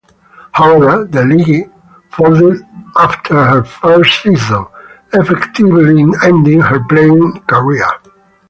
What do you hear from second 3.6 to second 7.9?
first season, effectively ending her playing career.